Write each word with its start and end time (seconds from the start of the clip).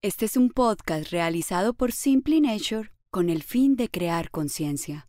Este 0.00 0.26
es 0.26 0.36
un 0.36 0.50
podcast 0.50 1.10
realizado 1.10 1.74
por 1.74 1.90
Simply 1.90 2.40
Nature 2.40 2.92
con 3.10 3.28
el 3.28 3.42
fin 3.42 3.74
de 3.74 3.88
crear 3.88 4.30
conciencia. 4.30 5.08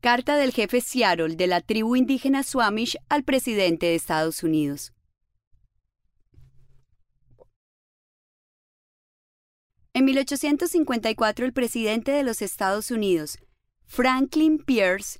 Carta 0.00 0.36
del 0.36 0.52
jefe 0.52 0.80
Seattle 0.80 1.34
de 1.34 1.48
la 1.48 1.60
tribu 1.60 1.96
indígena 1.96 2.44
Swamish 2.44 2.96
al 3.08 3.24
presidente 3.24 3.86
de 3.86 3.96
Estados 3.96 4.44
Unidos. 4.44 4.92
En 9.92 10.04
1854 10.04 11.46
el 11.46 11.52
presidente 11.52 12.12
de 12.12 12.22
los 12.22 12.42
Estados 12.42 12.92
Unidos, 12.92 13.40
Franklin 13.86 14.58
Pierce, 14.58 15.18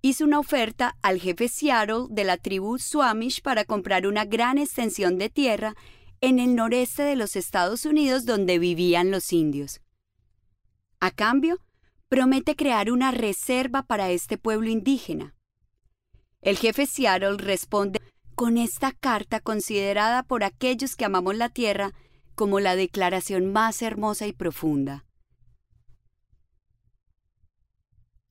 hizo 0.00 0.24
una 0.24 0.38
oferta 0.38 0.96
al 1.02 1.18
jefe 1.18 1.48
Seattle 1.48 2.06
de 2.08 2.22
la 2.22 2.36
tribu 2.36 2.78
Swamish 2.78 3.42
para 3.42 3.64
comprar 3.64 4.06
una 4.06 4.26
gran 4.26 4.58
extensión 4.58 5.18
de 5.18 5.28
tierra 5.28 5.74
en 6.22 6.38
el 6.38 6.54
noreste 6.54 7.02
de 7.02 7.16
los 7.16 7.34
Estados 7.34 7.84
Unidos 7.84 8.24
donde 8.24 8.60
vivían 8.60 9.10
los 9.10 9.32
indios. 9.32 9.80
A 11.00 11.10
cambio, 11.10 11.58
promete 12.08 12.54
crear 12.54 12.92
una 12.92 13.10
reserva 13.10 13.82
para 13.82 14.10
este 14.10 14.38
pueblo 14.38 14.70
indígena. 14.70 15.34
El 16.40 16.56
jefe 16.56 16.86
Seattle 16.86 17.38
responde 17.38 18.00
con 18.36 18.56
esta 18.56 18.92
carta 18.92 19.40
considerada 19.40 20.22
por 20.22 20.44
aquellos 20.44 20.94
que 20.94 21.04
amamos 21.04 21.36
la 21.36 21.48
tierra 21.48 21.92
como 22.36 22.60
la 22.60 22.76
declaración 22.76 23.52
más 23.52 23.82
hermosa 23.82 24.28
y 24.28 24.32
profunda. 24.32 25.04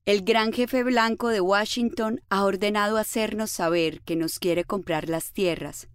El 0.06 0.22
gran 0.24 0.52
jefe 0.52 0.82
blanco 0.82 1.28
de 1.28 1.42
Washington 1.42 2.22
ha 2.30 2.44
ordenado 2.44 2.96
hacernos 2.96 3.50
saber 3.50 4.00
que 4.00 4.16
nos 4.16 4.38
quiere 4.38 4.64
comprar 4.64 5.10
las 5.10 5.32
tierras, 5.32 5.88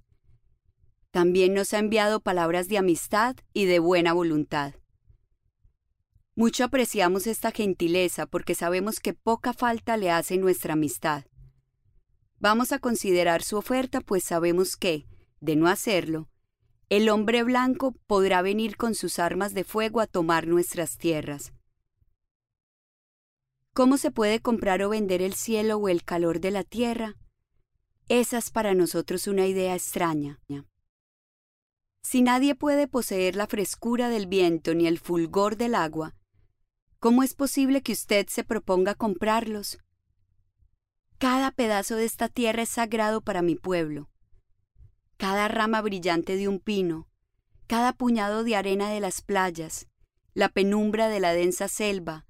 también 1.11 1.53
nos 1.53 1.73
ha 1.73 1.79
enviado 1.79 2.19
palabras 2.19 2.67
de 2.67 2.77
amistad 2.77 3.35
y 3.53 3.65
de 3.65 3.79
buena 3.79 4.13
voluntad. 4.13 4.75
Mucho 6.35 6.63
apreciamos 6.63 7.25
esta 7.25 7.51
gentileza 7.51 8.27
porque 8.27 8.53
sabemos 8.53 8.99
que 8.99 9.13
poca 9.13 9.53
falta 9.53 9.97
le 9.97 10.11
hace 10.11 10.37
nuestra 10.37 10.73
amistad. 10.73 11.25
Vamos 12.39 12.71
a 12.71 12.79
considerar 12.79 13.41
su 13.41 13.57
oferta 13.57 14.01
pues 14.01 14.23
sabemos 14.23 14.77
que, 14.77 15.07
de 15.39 15.55
no 15.55 15.67
hacerlo, 15.67 16.29
el 16.89 17.09
hombre 17.09 17.43
blanco 17.43 17.95
podrá 18.05 18.41
venir 18.41 18.77
con 18.77 18.93
sus 18.93 19.19
armas 19.19 19.53
de 19.53 19.63
fuego 19.63 19.99
a 19.99 20.07
tomar 20.07 20.47
nuestras 20.47 20.97
tierras. 20.97 21.53
¿Cómo 23.73 23.97
se 23.97 24.11
puede 24.11 24.39
comprar 24.39 24.81
o 24.83 24.89
vender 24.89 25.21
el 25.21 25.33
cielo 25.33 25.77
o 25.77 25.89
el 25.89 26.03
calor 26.03 26.39
de 26.39 26.51
la 26.51 26.63
tierra? 26.63 27.15
Esa 28.09 28.37
es 28.37 28.51
para 28.51 28.73
nosotros 28.73 29.27
una 29.27 29.47
idea 29.47 29.75
extraña. 29.75 30.39
Si 32.09 32.21
nadie 32.21 32.55
puede 32.55 32.87
poseer 32.87 33.35
la 33.35 33.47
frescura 33.47 34.07
del 34.07 34.27
viento 34.27 34.73
ni 34.73 34.87
el 34.87 34.97
fulgor 34.97 35.57
del 35.57 35.75
agua, 35.75 36.15
¿cómo 36.99 37.21
es 37.21 37.33
posible 37.33 37.81
que 37.81 37.91
usted 37.91 38.27
se 38.29 38.45
proponga 38.45 38.95
comprarlos? 38.95 39.77
Cada 41.17 41.51
pedazo 41.51 41.97
de 41.97 42.05
esta 42.05 42.29
tierra 42.29 42.61
es 42.61 42.69
sagrado 42.69 43.19
para 43.19 43.41
mi 43.41 43.55
pueblo. 43.55 44.09
Cada 45.17 45.49
rama 45.49 45.81
brillante 45.81 46.37
de 46.37 46.47
un 46.47 46.61
pino, 46.61 47.09
cada 47.67 47.91
puñado 47.91 48.45
de 48.45 48.55
arena 48.55 48.89
de 48.89 49.01
las 49.01 49.21
playas, 49.21 49.87
la 50.33 50.47
penumbra 50.47 51.09
de 51.09 51.19
la 51.19 51.33
densa 51.33 51.67
selva, 51.67 52.25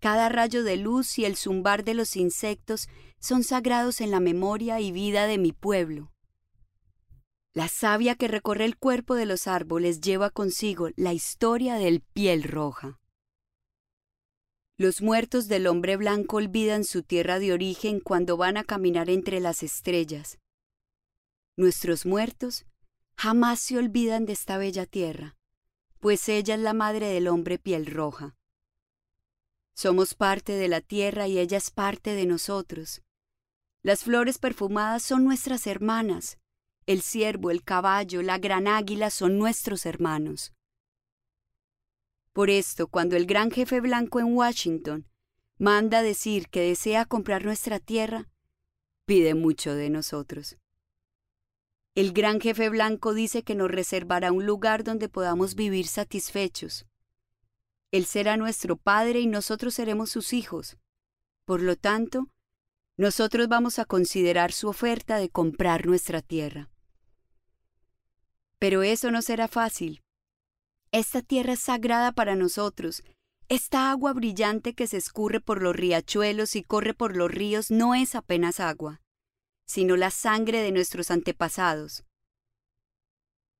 cada 0.00 0.28
rayo 0.28 0.64
de 0.64 0.76
luz 0.76 1.20
y 1.20 1.24
el 1.24 1.36
zumbar 1.36 1.84
de 1.84 1.94
los 1.94 2.16
insectos 2.16 2.88
son 3.20 3.44
sagrados 3.44 4.00
en 4.00 4.10
la 4.10 4.18
memoria 4.18 4.80
y 4.80 4.90
vida 4.90 5.28
de 5.28 5.38
mi 5.38 5.52
pueblo. 5.52 6.10
La 7.52 7.66
savia 7.66 8.14
que 8.14 8.28
recorre 8.28 8.64
el 8.64 8.76
cuerpo 8.76 9.16
de 9.16 9.26
los 9.26 9.48
árboles 9.48 10.00
lleva 10.00 10.30
consigo 10.30 10.90
la 10.94 11.12
historia 11.12 11.74
del 11.74 12.00
piel 12.00 12.44
roja. 12.44 13.00
Los 14.76 15.02
muertos 15.02 15.48
del 15.48 15.66
hombre 15.66 15.96
blanco 15.96 16.36
olvidan 16.36 16.84
su 16.84 17.02
tierra 17.02 17.40
de 17.40 17.52
origen 17.52 17.98
cuando 17.98 18.36
van 18.36 18.56
a 18.56 18.62
caminar 18.64 19.10
entre 19.10 19.40
las 19.40 19.64
estrellas. 19.64 20.38
Nuestros 21.56 22.06
muertos 22.06 22.66
jamás 23.16 23.58
se 23.60 23.76
olvidan 23.76 24.26
de 24.26 24.32
esta 24.32 24.56
bella 24.56 24.86
tierra, 24.86 25.36
pues 25.98 26.28
ella 26.28 26.54
es 26.54 26.60
la 26.60 26.72
madre 26.72 27.08
del 27.08 27.26
hombre 27.26 27.58
piel 27.58 27.84
roja. 27.86 28.36
Somos 29.74 30.14
parte 30.14 30.52
de 30.52 30.68
la 30.68 30.80
tierra 30.80 31.26
y 31.26 31.38
ella 31.38 31.58
es 31.58 31.70
parte 31.70 32.14
de 32.14 32.26
nosotros. 32.26 33.02
Las 33.82 34.04
flores 34.04 34.38
perfumadas 34.38 35.02
son 35.02 35.24
nuestras 35.24 35.66
hermanas, 35.66 36.39
el 36.92 37.02
ciervo, 37.02 37.52
el 37.52 37.62
caballo, 37.62 38.20
la 38.20 38.38
gran 38.38 38.66
águila 38.66 39.10
son 39.10 39.38
nuestros 39.38 39.86
hermanos. 39.86 40.52
Por 42.32 42.50
esto, 42.50 42.88
cuando 42.88 43.14
el 43.14 43.26
gran 43.26 43.52
jefe 43.52 43.80
blanco 43.80 44.18
en 44.18 44.34
Washington 44.36 45.06
manda 45.56 46.02
decir 46.02 46.48
que 46.48 46.62
desea 46.62 47.04
comprar 47.04 47.44
nuestra 47.44 47.78
tierra, 47.78 48.28
pide 49.04 49.34
mucho 49.34 49.72
de 49.76 49.88
nosotros. 49.88 50.56
El 51.94 52.12
gran 52.12 52.40
jefe 52.40 52.68
blanco 52.68 53.14
dice 53.14 53.44
que 53.44 53.54
nos 53.54 53.70
reservará 53.70 54.32
un 54.32 54.44
lugar 54.44 54.82
donde 54.82 55.08
podamos 55.08 55.54
vivir 55.54 55.86
satisfechos. 55.86 56.86
Él 57.92 58.04
será 58.04 58.36
nuestro 58.36 58.74
padre 58.76 59.20
y 59.20 59.28
nosotros 59.28 59.74
seremos 59.74 60.10
sus 60.10 60.32
hijos. 60.32 60.76
Por 61.44 61.62
lo 61.62 61.76
tanto, 61.76 62.30
nosotros 62.96 63.46
vamos 63.46 63.78
a 63.78 63.84
considerar 63.84 64.50
su 64.50 64.66
oferta 64.66 65.18
de 65.18 65.28
comprar 65.28 65.86
nuestra 65.86 66.20
tierra. 66.20 66.68
Pero 68.60 68.84
eso 68.84 69.10
no 69.10 69.22
será 69.22 69.48
fácil. 69.48 70.02
Esta 70.92 71.22
tierra 71.22 71.54
es 71.54 71.60
sagrada 71.60 72.12
para 72.12 72.36
nosotros. 72.36 73.02
Esta 73.48 73.90
agua 73.90 74.12
brillante 74.12 74.74
que 74.74 74.86
se 74.86 74.98
escurre 74.98 75.40
por 75.40 75.62
los 75.62 75.74
riachuelos 75.74 76.54
y 76.54 76.62
corre 76.62 76.94
por 76.94 77.16
los 77.16 77.30
ríos 77.30 77.72
no 77.72 77.96
es 77.96 78.14
apenas 78.14 78.60
agua, 78.60 79.00
sino 79.66 79.96
la 79.96 80.12
sangre 80.12 80.60
de 80.62 80.70
nuestros 80.70 81.10
antepasados. 81.10 82.04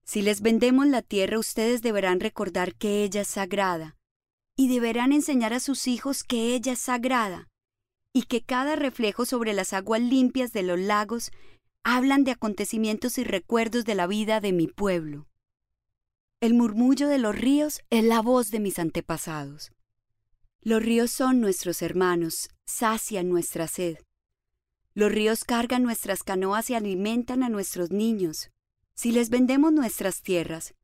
Si 0.04 0.22
les 0.22 0.42
vendemos 0.42 0.86
la 0.86 1.02
tierra, 1.02 1.38
ustedes 1.38 1.82
deberán 1.82 2.20
recordar 2.20 2.74
que 2.74 3.02
ella 3.02 3.22
es 3.22 3.28
sagrada, 3.28 3.96
y 4.56 4.68
deberán 4.68 5.12
enseñar 5.12 5.54
a 5.54 5.60
sus 5.60 5.86
hijos 5.86 6.24
que 6.24 6.54
ella 6.54 6.72
es 6.72 6.80
sagrada, 6.80 7.48
y 8.12 8.24
que 8.24 8.42
cada 8.42 8.76
reflejo 8.76 9.24
sobre 9.24 9.54
las 9.54 9.72
aguas 9.72 10.00
limpias 10.00 10.52
de 10.52 10.64
los 10.64 10.78
lagos 10.78 11.30
hablan 11.82 12.24
de 12.24 12.32
acontecimientos 12.32 13.18
y 13.18 13.24
recuerdos 13.24 13.84
de 13.84 13.94
la 13.94 14.06
vida 14.06 14.40
de 14.40 14.52
mi 14.52 14.66
pueblo. 14.66 15.28
El 16.40 16.54
murmullo 16.54 17.08
de 17.08 17.18
los 17.18 17.36
ríos 17.36 17.80
es 17.90 18.04
la 18.04 18.20
voz 18.20 18.50
de 18.50 18.60
mis 18.60 18.78
antepasados. 18.78 19.72
Los 20.62 20.82
ríos 20.82 21.10
son 21.10 21.40
nuestros 21.40 21.82
hermanos, 21.82 22.50
sacian 22.64 23.28
nuestra 23.28 23.66
sed. 23.66 23.98
Los 24.94 25.12
ríos 25.12 25.44
cargan 25.44 25.82
nuestras 25.82 26.22
canoas 26.22 26.68
y 26.70 26.74
alimentan 26.74 27.42
a 27.42 27.48
nuestros 27.48 27.90
niños. 27.90 28.50
Si 28.94 29.12
les 29.12 29.30
vendemos 29.30 29.72
nuestras 29.72 30.20
tierras, 30.20 30.74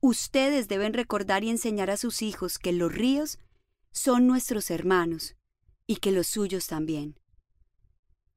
ustedes 0.00 0.68
deben 0.68 0.92
recordar 0.92 1.44
y 1.44 1.50
enseñar 1.50 1.90
a 1.90 1.96
sus 1.96 2.22
hijos 2.22 2.58
que 2.58 2.72
los 2.72 2.92
ríos 2.92 3.38
son 3.90 4.26
nuestros 4.26 4.70
hermanos 4.70 5.36
y 5.86 5.96
que 5.96 6.12
los 6.12 6.26
suyos 6.26 6.66
también. 6.66 7.18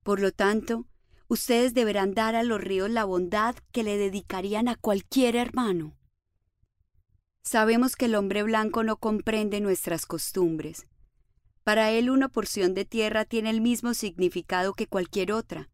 Por 0.04 0.20
lo 0.20 0.32
tanto, 0.32 0.86
ustedes 1.28 1.74
deberán 1.74 2.14
dar 2.14 2.36
a 2.36 2.44
los 2.44 2.62
ríos 2.62 2.90
la 2.90 3.06
bondad 3.06 3.56
que 3.72 3.84
le 3.84 3.98
dedicarían 3.98 4.68
a 4.68 4.76
cualquier 4.76 5.36
hermano. 5.36 5.96
Sabemos 7.44 7.96
que 7.96 8.06
el 8.06 8.16
hombre 8.16 8.44
blanco 8.44 8.84
no 8.84 8.98
comprende 8.98 9.62
nuestras 9.62 10.06
costumbres. 10.06 10.88
Para 11.64 11.92
él 11.92 12.10
una 12.10 12.30
porción 12.30 12.74
de 12.74 12.86
tierra 12.86 13.26
tiene 13.26 13.50
el 13.50 13.62
mismo 13.62 13.94
significado 13.94 14.74
que 14.74 14.88
cualquier 14.88 15.32
otra, 15.32 15.70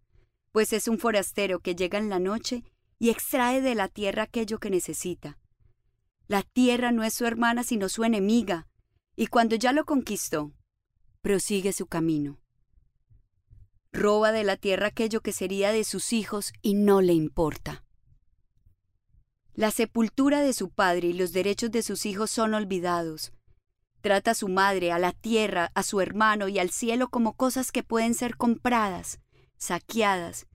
pues 0.52 0.74
es 0.74 0.88
un 0.88 1.00
forastero 1.00 1.60
que 1.60 1.76
llega 1.76 1.98
en 1.98 2.10
la 2.10 2.20
noche 2.20 2.64
y 3.00 3.10
extrae 3.10 3.62
de 3.62 3.76
la 3.76 3.88
tierra 3.88 4.24
aquello 4.24 4.60
que 4.60 4.70
necesita. 4.70 5.38
La 6.28 6.44
tierra 6.44 6.92
no 6.92 7.04
es 7.04 7.14
su 7.14 7.26
hermana 7.26 7.64
sino 7.64 7.90
su 7.90 8.04
enemiga, 8.04 8.68
y 9.16 9.28
cuando 9.28 9.56
ya 9.56 9.74
lo 9.74 9.86
conquistó, 9.86 10.54
prosigue 11.22 11.74
su 11.74 11.88
camino 11.88 12.41
roba 13.94 14.32
de 14.32 14.44
la 14.44 14.58
tierra 14.58 14.88
aquello 14.88 15.22
que 15.22 15.34
sería 15.34 15.72
de 15.72 15.84
sus 15.84 16.14
hijos 16.14 16.54
y 16.62 16.74
no 16.74 17.02
le 17.02 17.14
importa. 17.14 17.84
La 19.54 19.72
sepultura 19.72 20.42
de 20.42 20.54
su 20.54 20.70
padre 20.70 21.10
y 21.10 21.14
los 21.14 21.34
derechos 21.34 21.72
de 21.72 21.84
sus 21.84 22.06
hijos 22.06 22.32
son 22.32 22.54
olvidados. 22.54 23.34
Trata 24.02 24.32
a 24.32 24.36
su 24.36 24.48
madre, 24.48 24.92
a 24.92 24.98
la 24.98 25.12
tierra, 25.12 25.72
a 25.76 25.84
su 25.84 26.02
hermano 26.02 26.48
y 26.48 26.58
al 26.58 26.72
cielo 26.72 27.10
como 27.10 27.34
cosas 27.34 27.72
que 27.72 27.84
pueden 27.84 28.16
ser 28.16 28.38
compradas, 28.38 29.20
saqueadas, 29.58 30.48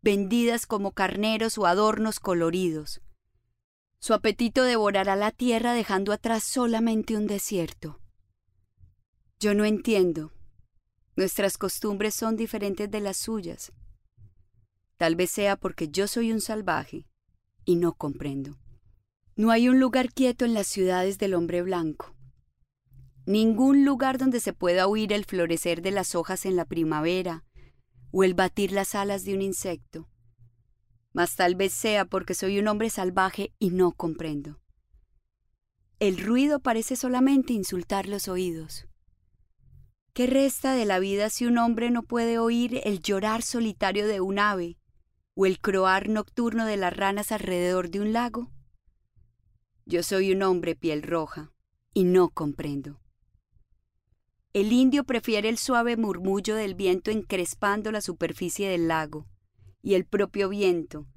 vendidas 0.00 0.66
como 0.66 0.92
carneros 0.92 1.58
o 1.58 1.66
adornos 1.66 2.20
coloridos. 2.20 3.02
Su 3.98 4.14
apetito 4.14 4.62
devorará 4.62 5.16
la 5.16 5.32
tierra 5.32 5.72
dejando 5.72 6.12
atrás 6.12 6.44
solamente 6.44 7.16
un 7.16 7.26
desierto. 7.26 8.00
Yo 9.40 9.54
no 9.54 9.64
entiendo, 9.64 10.33
Nuestras 11.16 11.58
costumbres 11.58 12.14
son 12.14 12.36
diferentes 12.36 12.90
de 12.90 13.00
las 13.00 13.16
suyas. 13.16 13.72
Tal 14.96 15.14
vez 15.14 15.30
sea 15.30 15.56
porque 15.56 15.88
yo 15.88 16.08
soy 16.08 16.32
un 16.32 16.40
salvaje 16.40 17.06
y 17.64 17.76
no 17.76 17.92
comprendo. 17.92 18.58
No 19.36 19.50
hay 19.50 19.68
un 19.68 19.80
lugar 19.80 20.12
quieto 20.12 20.44
en 20.44 20.54
las 20.54 20.66
ciudades 20.66 21.18
del 21.18 21.34
hombre 21.34 21.62
blanco. 21.62 22.14
Ningún 23.26 23.84
lugar 23.84 24.18
donde 24.18 24.40
se 24.40 24.52
pueda 24.52 24.86
oír 24.86 25.12
el 25.12 25.24
florecer 25.24 25.82
de 25.82 25.92
las 25.92 26.14
hojas 26.14 26.46
en 26.46 26.56
la 26.56 26.64
primavera 26.64 27.44
o 28.10 28.22
el 28.22 28.34
batir 28.34 28.72
las 28.72 28.94
alas 28.94 29.24
de 29.24 29.34
un 29.34 29.42
insecto. 29.42 30.08
Mas 31.12 31.36
tal 31.36 31.54
vez 31.54 31.72
sea 31.72 32.04
porque 32.04 32.34
soy 32.34 32.58
un 32.58 32.68
hombre 32.68 32.90
salvaje 32.90 33.52
y 33.58 33.70
no 33.70 33.92
comprendo. 33.92 34.60
El 36.00 36.18
ruido 36.18 36.60
parece 36.60 36.96
solamente 36.96 37.52
insultar 37.52 38.08
los 38.08 38.28
oídos. 38.28 38.86
¿Qué 40.14 40.28
resta 40.28 40.74
de 40.74 40.84
la 40.84 41.00
vida 41.00 41.28
si 41.28 41.44
un 41.44 41.58
hombre 41.58 41.90
no 41.90 42.04
puede 42.04 42.38
oír 42.38 42.80
el 42.84 43.00
llorar 43.00 43.42
solitario 43.42 44.06
de 44.06 44.20
un 44.20 44.38
ave 44.38 44.78
o 45.34 45.44
el 45.44 45.58
croar 45.58 46.08
nocturno 46.08 46.66
de 46.66 46.76
las 46.76 46.96
ranas 46.96 47.32
alrededor 47.32 47.90
de 47.90 47.98
un 48.00 48.12
lago? 48.12 48.52
Yo 49.86 50.04
soy 50.04 50.30
un 50.30 50.44
hombre 50.44 50.76
piel 50.76 51.02
roja 51.02 51.52
y 51.92 52.04
no 52.04 52.28
comprendo. 52.28 53.00
El 54.52 54.72
indio 54.72 55.02
prefiere 55.02 55.48
el 55.48 55.58
suave 55.58 55.96
murmullo 55.96 56.54
del 56.54 56.76
viento 56.76 57.10
encrespando 57.10 57.90
la 57.90 58.00
superficie 58.00 58.68
del 58.68 58.86
lago 58.86 59.26
y 59.82 59.94
el 59.94 60.04
propio 60.04 60.48
viento, 60.48 61.08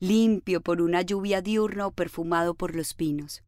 limpio 0.00 0.60
por 0.60 0.82
una 0.82 1.00
lluvia 1.00 1.40
diurna 1.40 1.86
o 1.86 1.92
perfumado 1.92 2.54
por 2.54 2.76
los 2.76 2.92
pinos. 2.92 3.42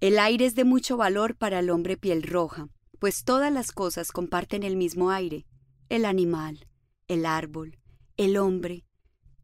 El 0.00 0.18
aire 0.18 0.44
es 0.44 0.54
de 0.54 0.64
mucho 0.64 0.98
valor 0.98 1.36
para 1.36 1.60
el 1.60 1.70
hombre 1.70 1.96
piel 1.96 2.22
roja, 2.22 2.68
pues 2.98 3.24
todas 3.24 3.50
las 3.50 3.72
cosas 3.72 4.12
comparten 4.12 4.62
el 4.62 4.76
mismo 4.76 5.10
aire, 5.10 5.46
el 5.88 6.04
animal, 6.04 6.68
el 7.08 7.24
árbol, 7.24 7.78
el 8.18 8.36
hombre, 8.36 8.84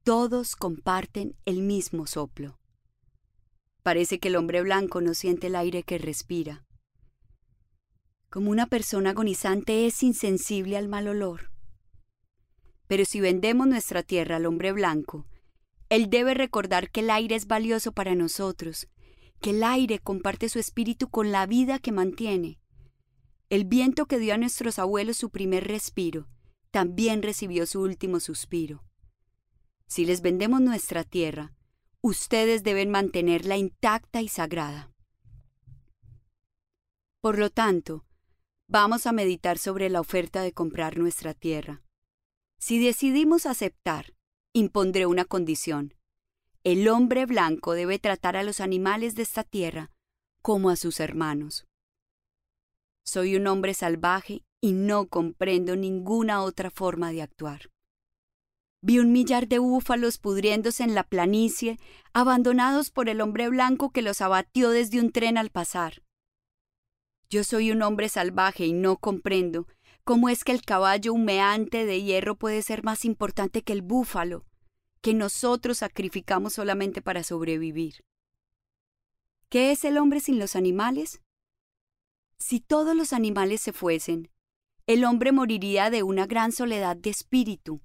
todos 0.02 0.54
comparten 0.56 1.37
el 1.46 1.62
mismo 1.62 2.06
soplo. 2.06 2.58
Parece 3.82 4.19
que 4.19 4.28
el 4.28 4.37
hombre 4.37 4.60
blanco 4.60 5.00
no 5.00 5.14
siente 5.14 5.46
el 5.46 5.56
aire 5.56 5.84
que 5.84 5.96
respira. 5.96 6.66
Como 8.28 8.50
una 8.50 8.66
persona 8.66 9.10
agonizante 9.10 9.87
es 9.87 10.02
insensible 10.02 10.76
al 10.76 10.88
mal 10.88 11.08
olor. 11.08 11.50
Pero 12.88 13.04
si 13.06 13.20
vendemos 13.20 13.66
nuestra 13.66 14.02
tierra 14.02 14.37
al 14.37 14.46
hombre 14.46 14.72
blanco, 14.72 15.26
él 15.88 16.10
debe 16.10 16.34
recordar 16.34 16.90
que 16.90 17.00
el 17.00 17.10
aire 17.10 17.37
es 17.37 17.46
valioso 17.46 17.93
para 17.93 18.14
nosotros, 18.14 18.88
que 19.42 19.50
el 19.50 19.62
aire 19.64 19.98
comparte 19.98 20.48
su 20.48 20.58
espíritu 20.58 21.10
con 21.10 21.32
la 21.32 21.44
vida 21.46 21.78
que 21.78 21.92
mantiene. 21.92 22.58
El 23.50 23.66
viento 23.66 24.06
que 24.06 24.18
dio 24.18 24.32
a 24.32 24.38
nuestros 24.38 24.78
abuelos 24.78 25.18
su 25.18 25.28
primer 25.28 25.66
respiro, 25.66 26.28
también 26.70 27.22
recibió 27.22 27.66
su 27.66 27.82
último 27.82 28.20
suspiro. 28.20 28.82
Si 29.86 30.06
les 30.06 30.22
vendemos 30.22 30.62
nuestra 30.62 31.04
tierra, 31.04 31.52
ustedes 32.00 32.62
deben 32.62 32.90
mantenerla 32.90 33.58
intacta 33.58 34.22
y 34.22 34.28
sagrada. 34.28 34.90
Por 37.20 37.38
lo 37.38 37.50
tanto, 37.50 38.06
vamos 38.68 39.06
a 39.06 39.12
meditar 39.12 39.58
sobre 39.58 39.90
la 39.90 40.00
oferta 40.00 40.40
de 40.42 40.52
comprar 40.52 40.96
nuestra 40.96 41.34
tierra. 41.34 41.82
Si 42.58 42.82
decidimos 42.82 43.44
aceptar, 43.44 44.14
impondré 44.52 45.04
una 45.04 45.24
condición. 45.24 45.94
El 46.64 46.88
hombre 46.88 47.26
blanco 47.26 47.73
debe 47.73 47.99
tratar 47.99 48.37
a 48.37 48.44
los 48.44 48.61
animales 48.61 49.17
de 49.17 49.23
esta 49.23 49.43
tierra 49.43 49.91
como 50.43 50.70
a 50.70 50.76
sus 50.76 51.00
hermanos. 51.00 51.67
Soy 53.05 53.35
un 53.35 53.49
hombre 53.49 53.75
salvaje 53.75 54.44
y 54.61 54.73
no 54.73 55.09
comprendo 55.09 55.75
ninguna 55.75 56.41
otra 56.41 56.70
forma 56.70 57.11
de 57.11 57.23
actuar. 57.23 57.73
Vi 58.81 59.00
un 59.00 59.11
millar 59.11 59.49
de 59.49 59.59
búfalos 59.59 60.19
pudriéndose 60.19 60.85
en 60.85 60.94
la 60.94 61.03
planicie, 61.03 61.81
abandonados 62.12 62.91
por 62.91 63.09
el 63.09 63.20
hombre 63.20 63.49
blanco 63.49 63.91
que 63.91 64.03
los 64.03 64.20
abatió 64.20 64.70
desde 64.70 65.00
un 65.00 65.11
tren 65.11 65.38
al 65.38 65.50
pasar. 65.50 66.05
Yo 67.29 67.43
soy 67.43 67.73
un 67.73 67.82
hombre 67.82 68.09
salvaje 68.09 68.67
y 68.67 68.73
no 68.73 68.99
comprendo 68.99 69.67
cómo 70.05 70.29
es 70.29 70.44
que 70.44 70.53
el 70.53 70.62
caballo 70.62 71.12
humeante 71.12 71.87
de 71.87 72.03
hierro 72.03 72.37
puede 72.37 72.62
ser 72.62 72.85
más 72.85 73.05
importante 73.05 73.62
que 73.62 73.73
el 73.73 73.82
búfalo, 73.82 74.44
que 75.02 75.12
nosotros 75.12 75.78
sacrificamos 75.78 76.54
solamente 76.54 77.02
para 77.02 77.25
sobrevivir. 77.25 78.04
¿Qué 79.49 79.72
es 79.72 79.84
el 79.84 79.99
hombre 79.99 80.20
sin 80.20 80.38
los 80.38 80.56
animales? 80.56 81.20
Si 82.38 82.60
todos 82.60 82.96
los 82.96 83.12
animales 83.12 83.60
se 83.60 83.72
fuesen, 83.72 84.31
el 84.87 85.04
hombre 85.04 85.31
moriría 85.31 85.90
de 85.90 86.02
una 86.02 86.26
gran 86.26 86.52
soledad 86.52 86.96
de 86.96 87.10
espíritu, 87.10 87.82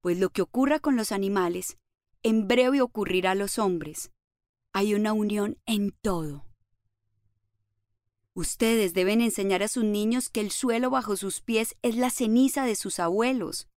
pues 0.00 0.18
lo 0.18 0.30
que 0.30 0.42
ocurra 0.42 0.80
con 0.80 0.96
los 0.96 1.12
animales, 1.12 1.78
en 2.22 2.48
breve 2.48 2.82
ocurrirá 2.82 3.32
a 3.32 3.34
los 3.34 3.58
hombres. 3.58 4.10
Hay 4.72 4.94
una 4.94 5.12
unión 5.12 5.58
en 5.66 5.92
todo. 5.92 6.44
Ustedes 8.34 8.94
deben 8.94 9.20
enseñar 9.20 9.62
a 9.62 9.68
sus 9.68 9.84
niños 9.84 10.28
que 10.28 10.40
el 10.40 10.50
suelo 10.50 10.90
bajo 10.90 11.16
sus 11.16 11.40
pies 11.40 11.76
es 11.82 11.96
la 11.96 12.10
ceniza 12.10 12.64
de 12.64 12.76
sus 12.76 13.00
abuelos, 13.00 13.68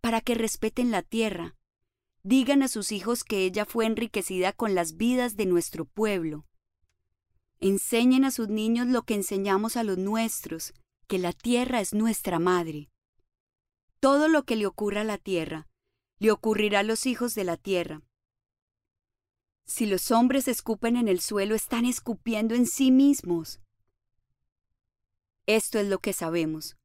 para 0.00 0.20
que 0.20 0.34
respeten 0.34 0.90
la 0.90 1.02
tierra. 1.02 1.56
Digan 2.24 2.62
a 2.62 2.68
sus 2.68 2.92
hijos 2.92 3.24
que 3.24 3.44
ella 3.44 3.64
fue 3.64 3.84
enriquecida 3.84 4.52
con 4.52 4.74
las 4.74 4.96
vidas 4.96 5.36
de 5.36 5.46
nuestro 5.46 5.84
pueblo. 5.84 6.46
Enseñen 7.58 8.24
a 8.24 8.30
sus 8.30 8.48
niños 8.48 8.86
lo 8.86 9.02
que 9.02 9.14
enseñamos 9.14 9.76
a 9.76 9.82
los 9.82 9.98
nuestros, 9.98 10.72
que 11.08 11.18
la 11.18 11.32
tierra 11.32 11.80
es 11.80 11.94
nuestra 11.94 12.38
madre. 12.38 12.90
Todo 13.98 14.28
lo 14.28 14.44
que 14.44 14.56
le 14.56 14.66
ocurra 14.66 15.00
a 15.00 15.04
la 15.04 15.18
tierra, 15.18 15.68
le 16.18 16.30
ocurrirá 16.30 16.80
a 16.80 16.84
los 16.84 17.06
hijos 17.06 17.34
de 17.34 17.44
la 17.44 17.56
tierra. 17.56 18.02
Si 19.64 19.86
los 19.86 20.10
hombres 20.10 20.48
escupen 20.48 20.96
en 20.96 21.08
el 21.08 21.20
suelo, 21.20 21.54
están 21.54 21.84
escupiendo 21.84 22.54
en 22.54 22.66
sí 22.66 22.90
mismos. 22.90 23.60
Esto 25.46 25.78
es 25.80 25.88
lo 25.88 25.98
que 25.98 26.12
sabemos. 26.12 26.76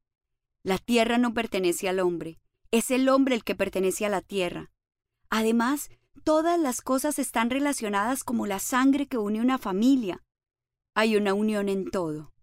La 0.63 0.80
tierra 0.80 1.18
no 1.19 1.34
pertenece 1.34 1.89
al 1.89 2.00
hombre, 2.00 2.39
es 2.72 2.89
el 2.89 3.07
hombre 3.10 3.36
el 3.36 3.44
que 3.44 3.56
pertenece 3.56 4.06
a 4.06 4.10
la 4.10 4.22
tierra. 4.22 4.72
Además, 5.29 5.89
todas 6.24 6.59
las 6.59 6.81
cosas 6.81 7.19
están 7.19 7.50
relacionadas 7.50 8.24
como 8.24 8.47
la 8.47 8.59
sangre 8.59 9.07
que 9.07 9.18
une 9.18 9.41
una 9.41 9.57
familia. 9.57 10.24
Hay 10.94 11.15
una 11.15 11.33
unión 11.33 11.69
en 11.69 11.89
todo. 11.89 12.33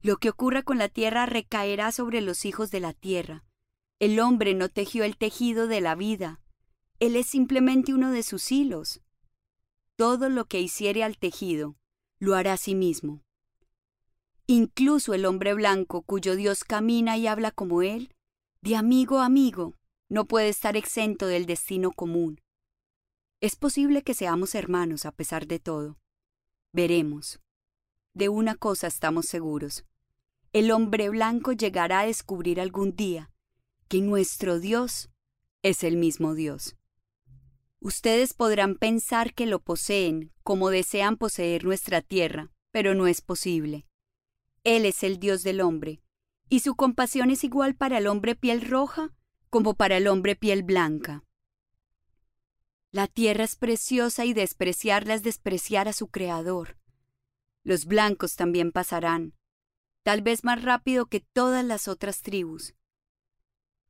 Lo 0.00 0.18
que 0.18 0.30
ocurra 0.30 0.62
con 0.62 0.78
la 0.78 0.88
tierra 0.88 1.26
recaerá 1.26 1.90
sobre 1.92 2.20
los 2.20 2.44
hijos 2.44 2.70
de 2.70 2.80
la 2.80 2.92
tierra. 2.92 3.44
El 3.98 4.20
hombre 4.20 4.54
no 4.54 4.68
tejió 4.68 5.02
el 5.04 5.16
tejido 5.16 5.66
de 5.66 5.80
la 5.80 5.96
vida. 5.96 6.40
Él 7.00 7.16
es 7.16 7.26
simplemente 7.26 7.92
uno 7.92 8.12
de 8.12 8.22
sus 8.22 8.52
hilos. 8.52 9.00
Todo 9.96 10.28
lo 10.28 10.44
que 10.44 10.60
hiciere 10.60 11.02
al 11.02 11.18
tejido, 11.18 11.76
lo 12.20 12.36
hará 12.36 12.52
a 12.52 12.56
sí 12.56 12.76
mismo. 12.76 13.22
Incluso 14.46 15.14
el 15.14 15.26
hombre 15.26 15.52
blanco, 15.54 16.02
cuyo 16.02 16.36
Dios 16.36 16.62
camina 16.62 17.16
y 17.16 17.26
habla 17.26 17.50
como 17.50 17.82
él, 17.82 18.14
de 18.62 18.76
amigo 18.76 19.18
a 19.18 19.26
amigo, 19.26 19.74
no 20.08 20.26
puede 20.26 20.48
estar 20.48 20.76
exento 20.76 21.26
del 21.26 21.46
destino 21.46 21.92
común. 21.92 22.40
Es 23.40 23.56
posible 23.56 24.02
que 24.02 24.14
seamos 24.14 24.54
hermanos 24.54 25.04
a 25.06 25.12
pesar 25.12 25.46
de 25.46 25.58
todo. 25.58 25.98
Veremos. 26.72 27.40
De 28.14 28.28
una 28.28 28.54
cosa 28.54 28.86
estamos 28.86 29.26
seguros. 29.26 29.84
El 30.52 30.70
hombre 30.70 31.10
blanco 31.10 31.52
llegará 31.52 32.00
a 32.00 32.06
descubrir 32.06 32.60
algún 32.60 32.96
día 32.96 33.30
que 33.86 34.00
nuestro 34.00 34.58
Dios 34.58 35.10
es 35.62 35.84
el 35.84 35.96
mismo 35.96 36.34
Dios. 36.34 36.76
Ustedes 37.80 38.34
podrán 38.34 38.74
pensar 38.74 39.34
que 39.34 39.46
lo 39.46 39.60
poseen 39.60 40.32
como 40.42 40.70
desean 40.70 41.16
poseer 41.16 41.64
nuestra 41.64 42.00
tierra, 42.00 42.50
pero 42.72 42.94
no 42.94 43.06
es 43.06 43.20
posible. 43.20 43.86
Él 44.64 44.84
es 44.84 45.02
el 45.02 45.20
Dios 45.20 45.42
del 45.42 45.60
hombre, 45.60 46.02
y 46.48 46.60
su 46.60 46.74
compasión 46.74 47.30
es 47.30 47.44
igual 47.44 47.76
para 47.76 47.98
el 47.98 48.08
hombre 48.08 48.34
piel 48.34 48.62
roja 48.62 49.14
como 49.48 49.74
para 49.74 49.96
el 49.96 50.06
hombre 50.06 50.36
piel 50.36 50.62
blanca. 50.62 51.24
La 52.90 53.06
tierra 53.06 53.44
es 53.44 53.56
preciosa 53.56 54.24
y 54.24 54.32
despreciarla 54.32 55.14
es 55.14 55.22
despreciar 55.22 55.88
a 55.88 55.92
su 55.92 56.08
Creador. 56.08 56.78
Los 57.62 57.84
blancos 57.84 58.36
también 58.36 58.72
pasarán, 58.72 59.34
tal 60.02 60.22
vez 60.22 60.42
más 60.42 60.62
rápido 60.62 61.06
que 61.06 61.20
todas 61.20 61.64
las 61.64 61.86
otras 61.86 62.22
tribus, 62.22 62.74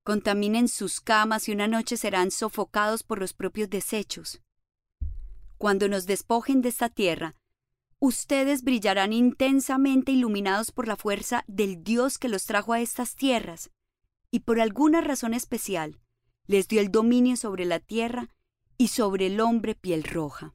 contaminen 0.03 0.69
sus 0.69 1.01
camas 1.01 1.49
y 1.49 1.53
una 1.53 1.69
noche 1.69 1.97
serán 1.97 2.31
sofocados 2.31 3.03
por 3.03 3.19
los 3.19 3.35
propios 3.35 3.69
desechos. 3.69 4.41
Cuando 5.59 5.87
nos 5.87 6.07
despojen 6.07 6.63
de 6.63 6.71
esta 6.71 6.89
tierra, 6.89 7.37
ustedes 7.99 8.63
brillarán 8.63 9.13
intensamente 9.13 10.13
iluminados 10.13 10.73
por 10.73 10.89
la 10.89 10.97
fuerza 10.97 11.45
del 11.47 11.85
Dios 11.85 12.19
que 12.19 12.29
los 12.29 12.47
trajo 12.47 12.73
a 12.73 12.81
estas 12.81 13.17
tierras, 13.17 13.71
y 14.31 14.41
por 14.41 14.61
alguna 14.61 15.01
razón 15.01 15.35
especial 15.35 15.99
les 16.47 16.69
dio 16.69 16.81
el 16.81 16.91
dominio 16.91 17.37
sobre 17.37 17.65
la 17.65 17.79
tierra 17.79 18.29
y 18.79 18.89
sobre 18.89 19.27
el 19.27 19.41
hombre 19.41 19.75
piel 19.75 20.05
roja. 20.05 20.55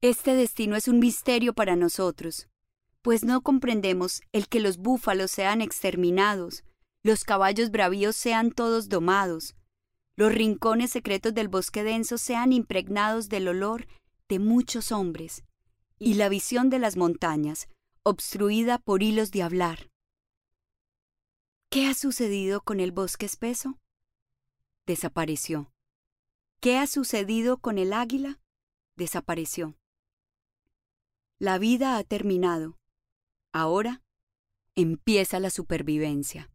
Este 0.00 0.34
destino 0.34 0.76
es 0.76 0.88
un 0.88 0.98
misterio 0.98 1.54
para 1.54 1.76
nosotros, 1.76 2.48
pues 3.02 3.24
no 3.24 3.40
comprendemos 3.42 4.20
el 4.32 4.48
que 4.48 4.60
los 4.60 4.78
búfalos 4.78 5.30
sean 5.30 5.60
exterminados, 5.60 6.64
los 7.02 7.24
caballos 7.24 7.70
bravíos 7.70 8.16
sean 8.16 8.50
todos 8.50 8.88
domados, 8.88 9.54
los 10.16 10.32
rincones 10.32 10.90
secretos 10.90 11.34
del 11.34 11.48
bosque 11.48 11.82
denso 11.82 12.18
sean 12.18 12.52
impregnados 12.52 13.28
del 13.28 13.48
olor 13.48 13.86
de 14.28 14.38
muchos 14.38 14.92
hombres, 14.92 15.44
y 15.98 16.14
la 16.14 16.28
visión 16.28 16.68
de 16.68 16.78
las 16.78 16.96
montañas, 16.96 17.68
obstruida 18.02 18.78
por 18.78 19.02
hilos 19.02 19.30
de 19.30 19.42
hablar. 19.42 19.91
¿Qué 21.72 21.86
ha 21.86 21.94
sucedido 21.94 22.60
con 22.60 22.80
el 22.80 22.92
bosque 22.92 23.24
espeso? 23.24 23.78
Desapareció. 24.84 25.72
¿Qué 26.60 26.76
ha 26.76 26.86
sucedido 26.86 27.56
con 27.56 27.78
el 27.78 27.94
águila? 27.94 28.40
Desapareció. 28.94 29.74
La 31.38 31.56
vida 31.56 31.96
ha 31.96 32.04
terminado. 32.04 32.78
Ahora 33.54 34.02
empieza 34.74 35.40
la 35.40 35.48
supervivencia. 35.48 36.51